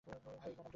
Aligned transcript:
The 0.07 0.13
legion 0.13 0.49
of 0.49 0.55
ডুম? 0.57 0.67